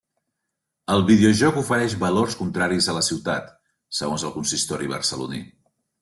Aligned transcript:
El 0.93 1.03
videojoc 1.09 1.57
ofereix 1.61 1.95
valors 2.03 2.37
contraris 2.39 2.87
a 2.89 2.95
la 2.97 3.03
ciutat, 3.09 3.51
segons 3.99 4.25
el 4.31 4.33
consistori 4.39 4.89
barceloní. 4.95 5.43